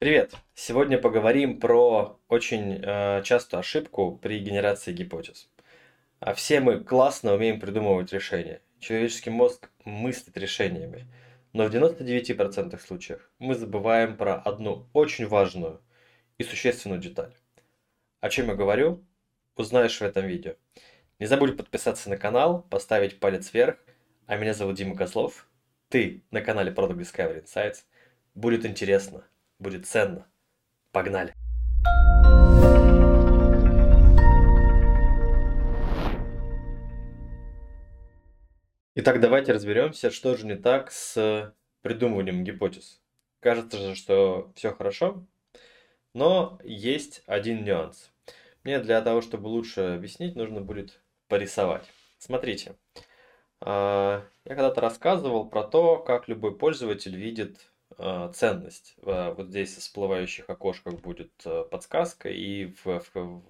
Привет! 0.00 0.36
Сегодня 0.54 0.96
поговорим 0.96 1.58
про 1.58 2.20
очень 2.28 2.80
э, 2.80 3.20
частую 3.24 3.58
ошибку 3.58 4.16
при 4.16 4.38
генерации 4.38 4.92
гипотез. 4.92 5.50
А 6.20 6.34
все 6.34 6.60
мы 6.60 6.84
классно 6.84 7.34
умеем 7.34 7.58
придумывать 7.58 8.12
решения. 8.12 8.62
Человеческий 8.78 9.30
мозг 9.30 9.70
мыслит 9.84 10.36
решениями. 10.36 11.08
Но 11.52 11.66
в 11.66 11.74
99% 11.74 12.78
случаев 12.78 13.28
мы 13.40 13.56
забываем 13.56 14.16
про 14.16 14.36
одну 14.36 14.86
очень 14.92 15.26
важную 15.26 15.82
и 16.38 16.44
существенную 16.44 17.00
деталь. 17.00 17.34
О 18.20 18.30
чем 18.30 18.46
я 18.46 18.54
говорю, 18.54 19.04
узнаешь 19.56 19.98
в 19.98 20.02
этом 20.02 20.26
видео. 20.26 20.54
Не 21.18 21.26
забудь 21.26 21.56
подписаться 21.56 22.08
на 22.08 22.16
канал, 22.16 22.62
поставить 22.70 23.18
палец 23.18 23.52
вверх. 23.52 23.78
А 24.26 24.36
меня 24.36 24.54
зовут 24.54 24.76
Дима 24.76 24.94
Козлов. 24.94 25.48
Ты 25.88 26.22
на 26.30 26.40
канале 26.40 26.70
Product 26.70 26.98
Discovery 26.98 27.44
Insights. 27.44 27.78
Будет 28.36 28.64
интересно 28.64 29.24
будет 29.58 29.86
ценно. 29.86 30.26
Погнали! 30.92 31.34
Итак, 38.94 39.20
давайте 39.20 39.52
разберемся, 39.52 40.10
что 40.10 40.36
же 40.36 40.44
не 40.46 40.56
так 40.56 40.90
с 40.90 41.54
придумыванием 41.82 42.42
гипотез. 42.42 43.00
Кажется 43.40 43.78
же, 43.78 43.94
что 43.94 44.52
все 44.56 44.72
хорошо, 44.72 45.24
но 46.14 46.58
есть 46.64 47.22
один 47.26 47.64
нюанс. 47.64 48.10
Мне 48.64 48.80
для 48.80 49.00
того, 49.00 49.20
чтобы 49.22 49.46
лучше 49.46 49.80
объяснить, 49.82 50.34
нужно 50.34 50.60
будет 50.60 51.00
порисовать. 51.28 51.84
Смотрите, 52.18 52.74
а, 53.60 54.24
я 54.44 54.54
когда-то 54.56 54.80
рассказывал 54.80 55.48
про 55.48 55.62
то, 55.62 55.98
как 55.98 56.26
любой 56.26 56.56
пользователь 56.58 57.14
видит 57.14 57.70
ценность. 58.34 58.94
Вот 59.02 59.48
здесь 59.48 59.74
в 59.74 59.80
всплывающих 59.80 60.48
окошках 60.48 60.94
будет 61.00 61.32
э, 61.44 61.64
подсказка, 61.70 62.28
и 62.28 62.66
в, 62.66 62.84
в, 62.84 63.14
в 63.14 63.42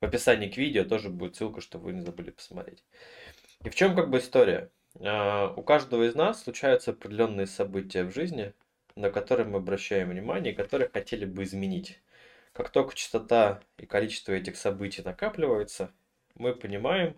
описании 0.00 0.48
к 0.48 0.56
видео 0.56 0.84
тоже 0.84 1.08
будет 1.10 1.36
ссылка, 1.36 1.60
чтобы 1.60 1.86
вы 1.86 1.92
не 1.94 2.00
забыли 2.00 2.30
посмотреть. 2.30 2.84
И 3.64 3.68
в 3.68 3.74
чем 3.74 3.96
как 3.96 4.10
бы 4.10 4.18
история? 4.18 4.70
А, 5.00 5.52
у 5.56 5.62
каждого 5.62 6.04
из 6.04 6.14
нас 6.14 6.42
случаются 6.42 6.92
определенные 6.92 7.46
события 7.46 8.04
в 8.04 8.14
жизни, 8.14 8.52
на 8.94 9.10
которые 9.10 9.46
мы 9.46 9.58
обращаем 9.58 10.10
внимание 10.10 10.52
и 10.52 10.56
которые 10.56 10.88
хотели 10.88 11.24
бы 11.24 11.42
изменить. 11.42 12.00
Как 12.52 12.70
только 12.70 12.94
частота 12.94 13.60
и 13.76 13.86
количество 13.86 14.32
этих 14.32 14.56
событий 14.56 15.02
накапливается, 15.02 15.90
мы 16.34 16.54
понимаем, 16.54 17.14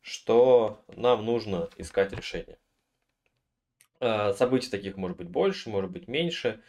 что 0.00 0.84
нам 0.94 1.24
нужно 1.24 1.68
искать 1.76 2.12
решение. 2.12 2.58
А, 4.00 4.32
событий 4.32 4.70
таких 4.70 4.96
может 4.96 5.16
быть 5.16 5.28
больше, 5.28 5.70
может 5.70 5.90
быть 5.90 6.08
меньше. 6.08 6.62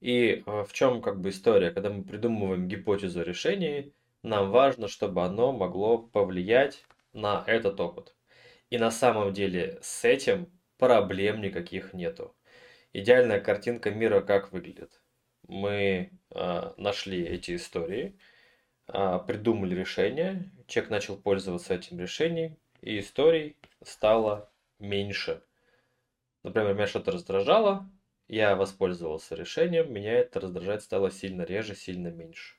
И 0.00 0.42
а, 0.46 0.64
в 0.64 0.72
чем 0.72 1.00
как 1.02 1.20
бы 1.20 1.30
история? 1.30 1.70
Когда 1.70 1.90
мы 1.90 2.04
придумываем 2.04 2.68
гипотезу 2.68 3.22
решения, 3.22 3.92
нам 4.22 4.50
важно, 4.50 4.88
чтобы 4.88 5.24
оно 5.24 5.52
могло 5.52 5.98
повлиять 5.98 6.84
на 7.12 7.44
этот 7.46 7.80
опыт. 7.80 8.14
И 8.70 8.78
на 8.78 8.90
самом 8.90 9.32
деле 9.32 9.78
с 9.82 10.04
этим 10.04 10.50
проблем 10.78 11.40
никаких 11.40 11.94
нету. 11.94 12.34
Идеальная 12.92 13.40
картинка 13.40 13.90
мира 13.90 14.20
как 14.20 14.52
выглядит? 14.52 15.00
Мы 15.46 16.10
э, 16.30 16.72
нашли 16.76 17.24
эти 17.24 17.54
истории, 17.56 18.18
э, 18.88 19.20
придумали 19.26 19.74
решение, 19.74 20.50
человек 20.66 20.90
начал 20.90 21.16
пользоваться 21.16 21.74
этим 21.74 22.00
решением, 22.00 22.56
и 22.80 22.98
историй 22.98 23.56
стало 23.82 24.50
меньше. 24.78 25.42
Например, 26.46 26.74
меня 26.74 26.86
что-то 26.86 27.10
раздражало, 27.10 27.90
я 28.28 28.54
воспользовался 28.54 29.34
решением, 29.34 29.92
меня 29.92 30.12
это 30.12 30.38
раздражать 30.38 30.84
стало 30.84 31.10
сильно 31.10 31.42
реже, 31.42 31.74
сильно 31.74 32.06
меньше. 32.06 32.54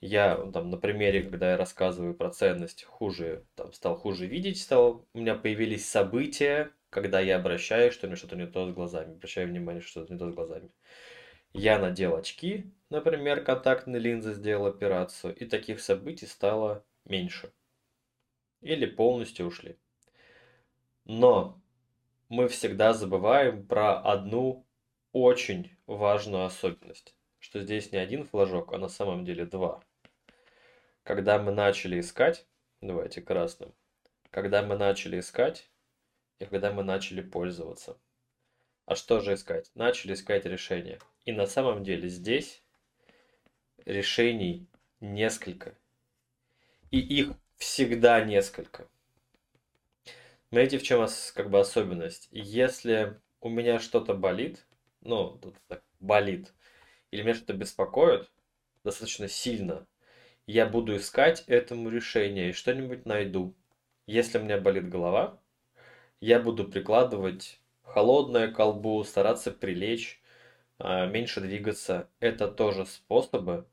Я 0.00 0.34
там 0.52 0.70
на 0.70 0.76
примере, 0.76 1.22
когда 1.22 1.52
я 1.52 1.56
рассказываю 1.56 2.14
про 2.14 2.30
ценность, 2.30 2.82
хуже, 2.82 3.44
там, 3.54 3.72
стал 3.74 3.94
хуже 3.94 4.26
видеть, 4.26 4.60
стал, 4.60 5.06
у 5.14 5.18
меня 5.20 5.36
появились 5.36 5.88
события, 5.88 6.72
когда 6.90 7.20
я 7.20 7.36
обращаюсь, 7.36 7.94
что 7.94 8.08
мне 8.08 8.16
что-то 8.16 8.34
не 8.34 8.48
то 8.48 8.68
с 8.68 8.74
глазами, 8.74 9.12
обращаю 9.12 9.46
внимание, 9.46 9.82
что 9.82 9.90
что-то 9.90 10.14
не 10.14 10.18
то 10.18 10.28
с 10.28 10.34
глазами. 10.34 10.72
Я 11.52 11.78
надел 11.78 12.16
очки, 12.16 12.72
например, 12.90 13.44
контактные 13.44 14.00
линзы, 14.00 14.34
сделал 14.34 14.66
операцию, 14.66 15.32
и 15.36 15.44
таких 15.44 15.80
событий 15.80 16.26
стало 16.26 16.84
меньше. 17.04 17.52
Или 18.62 18.86
полностью 18.86 19.46
ушли. 19.46 19.78
Но 21.04 21.61
мы 22.32 22.48
всегда 22.48 22.94
забываем 22.94 23.66
про 23.66 24.00
одну 24.00 24.66
очень 25.12 25.70
важную 25.86 26.46
особенность, 26.46 27.14
что 27.38 27.60
здесь 27.60 27.92
не 27.92 27.98
один 27.98 28.24
флажок, 28.24 28.72
а 28.72 28.78
на 28.78 28.88
самом 28.88 29.26
деле 29.26 29.44
два. 29.44 29.84
Когда 31.02 31.38
мы 31.38 31.52
начали 31.52 32.00
искать, 32.00 32.46
давайте 32.80 33.20
красным, 33.20 33.74
когда 34.30 34.62
мы 34.62 34.78
начали 34.78 35.20
искать 35.20 35.68
и 36.38 36.46
когда 36.46 36.72
мы 36.72 36.82
начали 36.82 37.20
пользоваться. 37.20 37.98
А 38.86 38.96
что 38.96 39.20
же 39.20 39.34
искать? 39.34 39.70
Начали 39.74 40.14
искать 40.14 40.46
решения. 40.46 41.00
И 41.26 41.32
на 41.32 41.44
самом 41.44 41.84
деле 41.84 42.08
здесь 42.08 42.62
решений 43.84 44.66
несколько. 45.00 45.76
И 46.90 46.98
их 46.98 47.34
всегда 47.58 48.24
несколько. 48.24 48.88
Смотрите, 50.52 50.76
в 50.76 50.82
чем 50.82 51.06
как 51.34 51.48
бы 51.48 51.60
особенность. 51.60 52.28
Если 52.30 53.18
у 53.40 53.48
меня 53.48 53.78
что-то 53.78 54.12
болит, 54.12 54.66
ну, 55.00 55.40
так, 55.66 55.82
болит, 55.98 56.52
или 57.10 57.22
меня 57.22 57.32
что-то 57.32 57.54
беспокоит 57.54 58.30
достаточно 58.84 59.28
сильно, 59.28 59.86
я 60.46 60.66
буду 60.66 60.94
искать 60.94 61.42
этому 61.46 61.88
решение 61.88 62.50
и 62.50 62.52
что-нибудь 62.52 63.06
найду. 63.06 63.54
Если 64.06 64.36
у 64.36 64.42
меня 64.42 64.58
болит 64.58 64.90
голова, 64.90 65.40
я 66.20 66.38
буду 66.38 66.68
прикладывать 66.68 67.58
холодное 67.82 68.52
колбу, 68.52 69.02
стараться 69.04 69.52
прилечь, 69.52 70.20
а, 70.78 71.06
меньше 71.06 71.40
двигаться. 71.40 72.10
Это 72.20 72.46
тоже 72.46 72.84
способы 72.84 73.66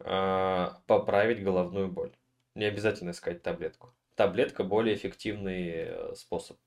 а, 0.00 0.82
поправить 0.86 1.42
головную 1.42 1.88
боль. 1.88 2.12
Не 2.54 2.66
обязательно 2.66 3.12
искать 3.12 3.42
таблетку 3.42 3.94
таблетка 4.18 4.64
более 4.64 4.96
эффективный 4.96 5.70
э, 5.70 6.14
способ. 6.16 6.58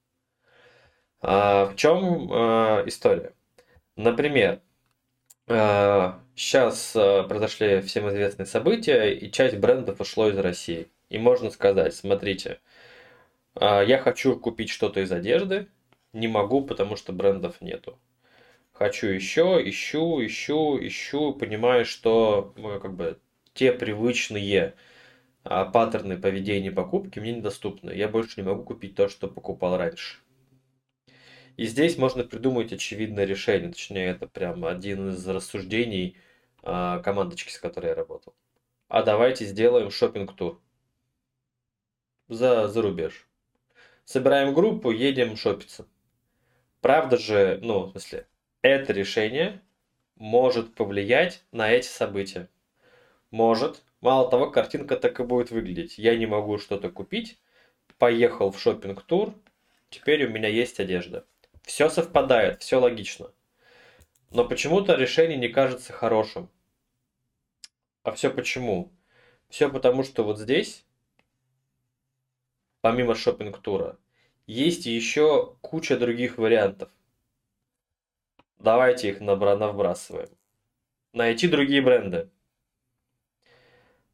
А, 1.19 1.65
в 1.65 1.75
чем 1.75 2.31
а, 2.31 2.83
история? 2.87 3.33
Например, 3.97 4.61
а, 5.47 6.21
сейчас 6.33 6.93
а, 6.95 7.23
произошли 7.23 7.81
всем 7.81 8.09
известные 8.09 8.45
события, 8.45 9.13
и 9.13 9.29
часть 9.29 9.57
брендов 9.57 9.99
ушло 9.99 10.29
из 10.29 10.37
России. 10.37 10.87
И 11.09 11.17
можно 11.17 11.51
сказать, 11.51 11.93
смотрите, 11.93 12.61
а, 13.55 13.81
я 13.81 13.97
хочу 13.97 14.39
купить 14.39 14.69
что-то 14.69 15.01
из 15.01 15.11
одежды, 15.11 15.67
не 16.13 16.29
могу, 16.29 16.61
потому 16.63 16.95
что 16.95 17.11
брендов 17.11 17.59
нету. 17.59 17.99
Хочу 18.71 19.07
еще, 19.07 19.61
ищу, 19.63 20.25
ищу, 20.25 20.79
ищу, 20.81 21.33
понимаю, 21.33 21.83
что 21.83 22.53
ну, 22.55 22.79
как 22.79 22.93
бы 22.93 23.19
те 23.53 23.73
привычные 23.73 24.73
а 25.43 25.65
паттерны 25.65 26.17
поведения 26.17 26.71
покупки 26.71 27.19
мне 27.19 27.33
недоступны. 27.33 27.91
Я 27.91 28.07
больше 28.07 28.41
не 28.41 28.47
могу 28.47 28.63
купить 28.63 28.95
то, 28.95 29.09
что 29.09 29.27
покупал 29.27 29.77
раньше. 29.77 30.19
И 31.57 31.65
здесь 31.65 31.97
можно 31.97 32.23
придумать 32.23 32.71
очевидное 32.71 33.25
решение. 33.25 33.71
Точнее, 33.71 34.07
это 34.07 34.27
прям 34.27 34.65
один 34.65 35.09
из 35.09 35.27
рассуждений 35.27 36.17
а, 36.63 36.99
командочки, 36.99 37.51
с 37.51 37.59
которой 37.59 37.87
я 37.87 37.95
работал. 37.95 38.33
А 38.87 39.03
давайте 39.03 39.45
сделаем 39.45 39.89
шопинг-тур 39.89 40.59
за, 42.27 42.67
за 42.67 42.81
рубеж. 42.81 43.27
Собираем 44.05 44.53
группу, 44.53 44.91
едем 44.91 45.37
шопиться. 45.37 45.87
Правда 46.81 47.17
же, 47.17 47.59
ну, 47.61 47.85
в 47.85 47.91
смысле, 47.91 48.27
это 48.61 48.93
решение 48.93 49.61
может 50.15 50.73
повлиять 50.75 51.43
на 51.51 51.71
эти 51.71 51.87
события. 51.87 52.49
Может, 53.29 53.83
Мало 54.01 54.29
того, 54.29 54.49
картинка 54.49 54.97
так 54.97 55.19
и 55.19 55.23
будет 55.23 55.51
выглядеть. 55.51 55.97
Я 55.99 56.17
не 56.17 56.25
могу 56.25 56.57
что-то 56.57 56.89
купить, 56.89 57.39
поехал 57.99 58.51
в 58.51 58.59
шопинг 58.59 59.03
тур 59.03 59.35
теперь 59.91 60.25
у 60.25 60.29
меня 60.29 60.49
есть 60.49 60.79
одежда. 60.79 61.27
Все 61.61 61.89
совпадает, 61.89 62.63
все 62.63 62.77
логично. 62.79 63.31
Но 64.31 64.47
почему-то 64.47 64.95
решение 64.95 65.37
не 65.37 65.49
кажется 65.49 65.93
хорошим. 65.93 66.49
А 68.03 68.11
все 68.11 68.31
почему? 68.31 68.91
Все 69.49 69.69
потому, 69.69 70.03
что 70.03 70.23
вот 70.23 70.39
здесь, 70.39 70.85
помимо 72.79 73.13
шопинг-тура, 73.13 73.99
есть 74.47 74.87
еще 74.87 75.55
куча 75.61 75.97
других 75.97 76.37
вариантов. 76.39 76.89
Давайте 78.57 79.09
их 79.09 79.19
набрасываем. 79.19 80.29
Найти 81.13 81.47
другие 81.47 81.81
бренды 81.81 82.29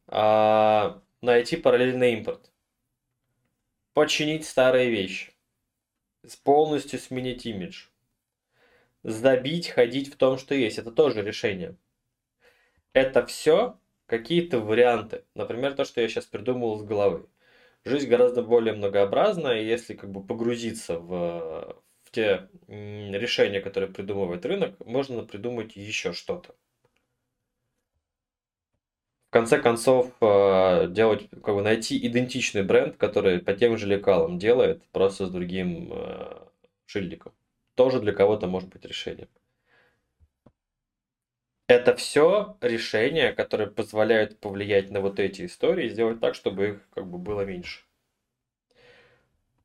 а, 0.08 1.02
найти 1.22 1.58
параллельный 1.58 2.14
импорт, 2.14 2.52
починить 3.94 4.46
старые 4.46 4.90
вещи, 4.90 5.34
полностью 6.44 7.00
сменить 7.00 7.46
имидж, 7.46 7.88
сдобить, 9.04 9.70
ходить 9.70 10.14
в 10.14 10.18
том, 10.18 10.38
что 10.38 10.56
есть. 10.56 10.78
Это 10.78 10.92
тоже 10.92 11.22
решение. 11.22 11.76
Это 12.94 13.26
все 13.26 13.80
какие-то 14.06 14.60
варианты. 14.60 15.24
Например, 15.36 15.74
то, 15.74 15.86
что 15.86 16.02
я 16.02 16.08
сейчас 16.08 16.26
придумал 16.26 16.78
с 16.78 16.84
головы. 16.84 17.28
Жизнь 17.86 18.10
гораздо 18.10 18.42
более 18.42 18.74
многообразна, 18.74 19.60
и 19.60 19.66
если 19.66 19.94
как 19.94 20.12
бы 20.12 20.24
погрузиться 20.26 21.00
в, 21.00 21.82
в 22.04 22.12
те 22.12 22.50
решения, 22.68 23.62
которые 23.62 23.92
придумывает 23.92 24.46
рынок, 24.46 24.86
можно 24.86 25.24
придумать 25.24 25.76
еще 25.76 26.12
что-то. 26.12 26.56
Конце 29.38 29.60
концов, 29.60 30.12
э, 30.20 30.88
делать, 30.90 31.30
как 31.44 31.54
бы 31.54 31.62
найти 31.62 31.96
идентичный 32.08 32.64
бренд, 32.64 32.98
который 32.98 33.38
по 33.38 33.54
тем 33.54 33.78
же 33.78 33.86
лекалам 33.86 34.40
делает, 34.40 34.82
просто 34.88 35.28
с 35.28 35.30
другим 35.30 35.94
э, 35.94 36.40
шильдиком. 36.88 37.34
Тоже 37.76 38.00
для 38.00 38.14
кого-то 38.14 38.48
может 38.48 38.70
быть 38.70 38.84
решением. 38.84 39.28
Это 41.68 41.96
все 41.96 42.58
решения, 42.62 43.32
которые 43.32 43.70
позволяют 43.70 44.40
повлиять 44.40 44.90
на 44.90 45.02
вот 45.02 45.20
эти 45.20 45.46
истории 45.46 45.86
и 45.86 45.90
сделать 45.90 46.20
так, 46.20 46.34
чтобы 46.34 46.70
их 46.70 46.90
как 46.96 47.06
бы 47.06 47.20
было 47.20 47.42
меньше. 47.42 47.84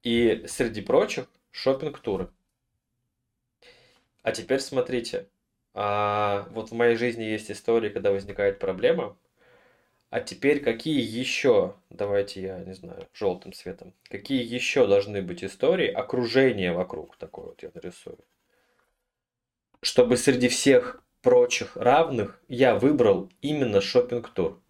И 0.02 0.44
среди 0.48 0.82
прочих 0.82 1.30
шопинг-туры. 1.50 2.28
А 4.22 4.32
теперь 4.32 4.60
смотрите, 4.60 5.28
а, 5.72 6.46
вот 6.50 6.72
в 6.72 6.74
моей 6.74 6.96
жизни 6.96 7.22
есть 7.22 7.50
истории, 7.50 7.88
когда 7.88 8.10
возникает 8.10 8.58
проблема. 8.58 9.16
А 10.12 10.20
теперь 10.20 10.60
какие 10.60 11.00
еще, 11.00 11.74
давайте 11.88 12.42
я 12.42 12.58
не 12.58 12.74
знаю, 12.74 13.08
желтым 13.14 13.54
цветом, 13.54 13.94
какие 14.10 14.44
еще 14.44 14.86
должны 14.86 15.22
быть 15.22 15.42
истории, 15.42 15.88
окружение 15.88 16.72
вокруг 16.72 17.16
такое 17.16 17.46
вот 17.46 17.62
я 17.62 17.70
нарисую. 17.72 18.18
Чтобы 19.80 20.18
среди 20.18 20.48
всех 20.48 21.02
прочих 21.22 21.78
равных 21.78 22.38
я 22.46 22.74
выбрал 22.74 23.30
именно 23.40 23.80
шопинг-тур. 23.80 24.60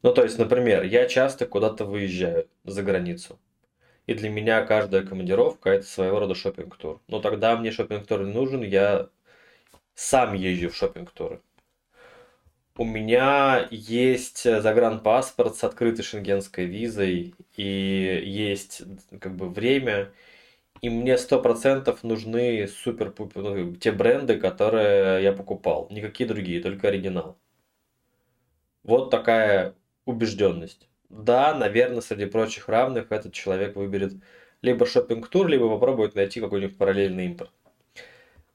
Ну, 0.00 0.14
то 0.14 0.22
есть, 0.22 0.38
например, 0.38 0.82
я 0.82 1.06
часто 1.06 1.44
куда-то 1.44 1.84
выезжаю 1.84 2.48
за 2.64 2.82
границу. 2.82 3.38
И 4.06 4.14
для 4.14 4.30
меня 4.30 4.64
каждая 4.64 5.02
командировка 5.02 5.68
это 5.68 5.84
своего 5.84 6.20
рода 6.20 6.34
шопинг-тур. 6.34 7.02
Но 7.06 7.20
тогда 7.20 7.54
мне 7.58 7.70
шопинг-тур 7.70 8.22
не 8.22 8.32
нужен, 8.32 8.62
я 8.62 9.10
сам 10.02 10.34
езжу 10.34 10.68
в 10.68 10.76
шопинг-туры. 10.76 11.40
У 12.76 12.84
меня 12.84 13.68
есть 13.70 14.42
загранпаспорт 14.42 15.56
с 15.56 15.64
открытой 15.64 16.04
шенгенской 16.04 16.64
визой 16.64 17.34
и 17.56 18.22
есть 18.24 18.82
как 19.20 19.36
бы 19.36 19.48
время, 19.48 20.12
и 20.80 20.90
мне 20.90 21.16
сто 21.18 21.40
процентов 21.40 22.02
нужны 22.02 22.66
супер 22.66 23.14
ну, 23.34 23.76
те 23.76 23.92
бренды, 23.92 24.40
которые 24.40 25.22
я 25.22 25.32
покупал, 25.32 25.86
никакие 25.90 26.28
другие, 26.28 26.60
только 26.60 26.88
оригинал. 26.88 27.38
Вот 28.82 29.10
такая 29.10 29.74
убежденность. 30.04 30.88
Да, 31.10 31.54
наверное, 31.54 32.00
среди 32.00 32.26
прочих 32.26 32.68
равных 32.68 33.12
этот 33.12 33.32
человек 33.32 33.76
выберет 33.76 34.14
либо 34.62 34.84
шопинг-тур, 34.86 35.46
либо 35.46 35.68
попробует 35.68 36.16
найти 36.16 36.40
какой-нибудь 36.40 36.78
параллельный 36.78 37.26
импорт. 37.26 37.52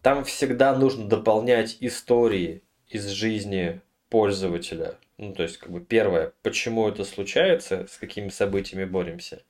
Там 0.07 0.23
всегда 0.23 0.73
нужно 0.73 1.09
дополнять 1.09 1.75
истории 1.81 2.63
из 2.87 3.07
жизни 3.07 3.81
пользователя. 4.07 4.95
Ну, 5.17 5.33
то 5.33 5.43
есть, 5.43 5.57
как 5.57 5.69
бы 5.69 5.81
первое, 5.81 6.31
почему 6.43 6.87
это 6.87 7.03
случается, 7.03 7.87
с 7.91 7.97
какими 7.97 8.29
событиями 8.29 8.85
боремся. 8.85 9.43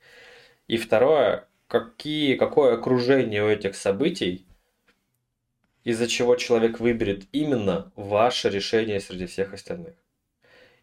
И 0.68 0.78
второе, 0.78 1.48
какие, 1.68 2.34
какое 2.38 2.74
окружение 2.74 3.44
у 3.44 3.50
этих 3.50 3.76
событий, 3.76 4.48
из-за 5.84 6.08
чего 6.08 6.36
человек 6.36 6.80
выберет 6.80 7.26
именно 7.32 7.92
ваше 7.96 8.50
решение 8.50 9.00
среди 9.00 9.28
всех 9.28 9.54
остальных. 9.54 9.94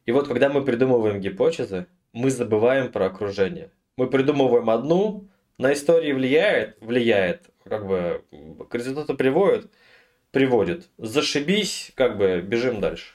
И 0.06 0.12
вот 0.12 0.28
когда 0.28 0.50
мы 0.50 0.64
придумываем 0.64 1.20
гипотезы, 1.20 1.88
мы 2.12 2.30
забываем 2.30 2.92
про 2.92 3.06
окружение. 3.06 3.72
Мы 3.96 4.08
придумываем 4.08 4.70
одну, 4.70 5.26
на 5.58 5.72
истории 5.72 6.12
влияет, 6.12 6.76
влияет, 6.80 7.50
как 7.64 7.86
бы 7.86 8.24
к 8.68 8.74
результату 8.74 9.16
приводит, 9.16 9.70
приводит. 10.30 10.88
Зашибись, 10.98 11.92
как 11.94 12.18
бы 12.18 12.40
бежим 12.40 12.80
дальше. 12.80 13.14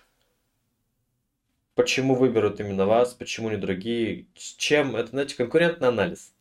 Почему 1.75 2.15
выберут 2.15 2.59
именно 2.59 2.85
вас, 2.85 3.13
почему 3.13 3.49
не 3.49 3.57
другие, 3.57 4.27
с 4.35 4.55
чем, 4.55 4.95
это, 4.95 5.11
знаете, 5.11 5.35
конкурентный 5.35 5.87
анализ. 5.87 6.33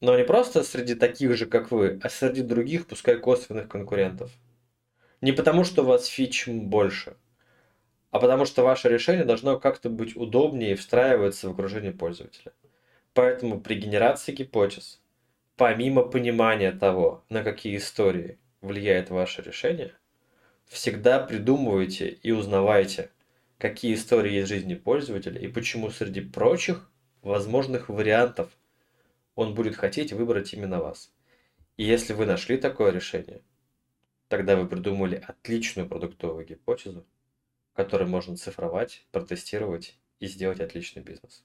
Но 0.00 0.16
не 0.16 0.24
просто 0.24 0.62
среди 0.64 0.94
таких 0.94 1.36
же, 1.36 1.46
как 1.46 1.70
вы, 1.70 2.00
а 2.02 2.08
среди 2.08 2.42
других, 2.42 2.86
пускай 2.86 3.18
косвенных 3.18 3.68
конкурентов. 3.68 4.32
Не 5.20 5.32
потому, 5.32 5.64
что 5.64 5.82
у 5.82 5.86
вас 5.86 6.06
фич 6.06 6.48
больше, 6.48 7.16
а 8.10 8.18
потому 8.18 8.46
что 8.46 8.62
ваше 8.62 8.88
решение 8.88 9.24
должно 9.24 9.60
как-то 9.60 9.90
быть 9.90 10.16
удобнее 10.16 10.72
и 10.72 10.76
встраиваться 10.76 11.48
в 11.48 11.52
окружение 11.52 11.92
пользователя. 11.92 12.52
Поэтому 13.12 13.60
при 13.60 13.74
генерации 13.74 14.32
гипотез, 14.32 14.99
помимо 15.60 16.04
понимания 16.04 16.72
того, 16.72 17.22
на 17.28 17.44
какие 17.44 17.76
истории 17.76 18.38
влияет 18.62 19.10
ваше 19.10 19.42
решение, 19.42 19.92
всегда 20.64 21.20
придумывайте 21.20 22.08
и 22.08 22.30
узнавайте, 22.30 23.10
какие 23.58 23.92
истории 23.92 24.32
есть 24.32 24.46
в 24.46 24.54
жизни 24.54 24.74
пользователя 24.74 25.38
и 25.38 25.48
почему 25.48 25.90
среди 25.90 26.22
прочих 26.22 26.90
возможных 27.20 27.90
вариантов 27.90 28.48
он 29.34 29.54
будет 29.54 29.76
хотеть 29.76 30.14
выбрать 30.14 30.54
именно 30.54 30.80
вас. 30.80 31.12
И 31.76 31.84
если 31.84 32.14
вы 32.14 32.24
нашли 32.24 32.56
такое 32.56 32.90
решение, 32.90 33.42
тогда 34.28 34.56
вы 34.56 34.66
придумали 34.66 35.22
отличную 35.26 35.86
продуктовую 35.86 36.46
гипотезу, 36.46 37.06
который 37.74 38.06
можно 38.06 38.34
цифровать, 38.34 39.04
протестировать 39.12 39.98
и 40.20 40.26
сделать 40.26 40.60
отличный 40.60 41.02
бизнес. 41.02 41.44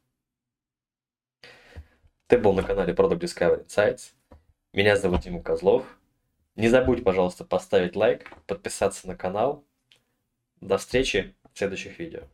Ты 2.27 2.39
был 2.39 2.53
на 2.53 2.63
канале 2.63 2.91
Product 2.91 3.19
Discovery 3.19 3.67
Insights. 3.67 4.13
Меня 4.73 4.97
зовут 4.97 5.21
Дима 5.21 5.43
Козлов. 5.43 5.85
Не 6.55 6.69
забудь, 6.69 7.03
пожалуйста, 7.03 7.45
поставить 7.45 7.95
лайк, 7.95 8.31
подписаться 8.47 9.07
на 9.07 9.15
канал. 9.15 9.63
До 10.59 10.79
встречи 10.79 11.35
в 11.53 11.57
следующих 11.57 11.99
видео. 11.99 12.23